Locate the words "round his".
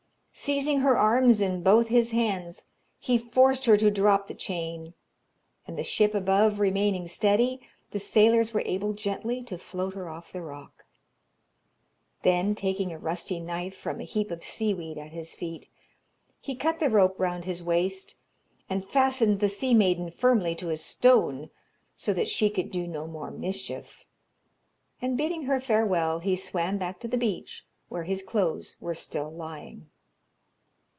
17.19-17.61